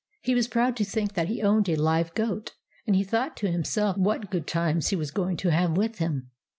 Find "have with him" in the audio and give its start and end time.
5.51-6.31